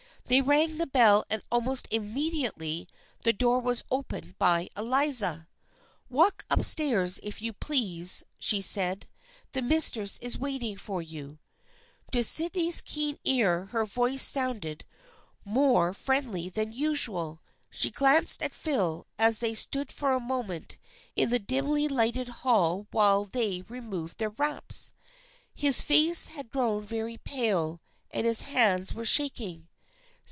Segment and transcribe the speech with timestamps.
[0.27, 2.87] They rang the bell and almost immediately
[3.23, 5.49] the door was opened by Eliza."
[6.09, 9.09] Walk up stairs, if you please," she said."
[9.51, 11.39] The mistress is waiting for you."
[12.13, 14.85] To Sydney's keen ear her voice sounded
[15.43, 17.41] more 314 THE FRIENDSHIP OF ANNE friendly than usual.
[17.69, 20.77] She glanced at Phil as they stood for a moment
[21.13, 24.93] in the dimly lighted hall while they removed their wraps.
[25.53, 27.81] His face had grown very pale,
[28.11, 29.67] and his hands were shaking.